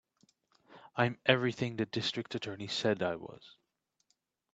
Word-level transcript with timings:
I'm 0.95 1.19
everything 1.27 1.75
the 1.75 1.85
District 1.85 2.33
Attorney 2.33 2.65
said 2.69 3.03
I 3.03 3.17
was. 3.17 3.55